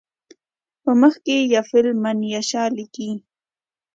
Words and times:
په 0.83 0.91
مخ 1.01 1.13
کې 1.25 1.37
یفل 1.55 1.85
من 2.03 2.17
یشاء 2.33 2.69
لیکي. 2.77 3.09